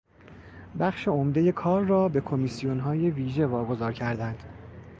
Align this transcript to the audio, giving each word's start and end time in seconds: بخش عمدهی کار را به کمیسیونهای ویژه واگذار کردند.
بخش 0.79 1.07
عمدهی 1.07 1.51
کار 1.51 1.83
را 1.85 2.09
به 2.09 2.21
کمیسیونهای 2.21 3.09
ویژه 3.11 3.45
واگذار 3.45 3.93
کردند. 3.93 4.43